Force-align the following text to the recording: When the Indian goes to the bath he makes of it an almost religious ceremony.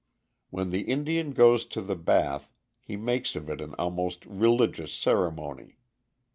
When 0.49 0.71
the 0.71 0.81
Indian 0.81 1.29
goes 1.31 1.63
to 1.67 1.79
the 1.79 1.95
bath 1.95 2.49
he 2.81 2.95
makes 2.97 3.35
of 3.35 3.51
it 3.51 3.61
an 3.61 3.75
almost 3.75 4.25
religious 4.25 4.91
ceremony. 4.91 5.77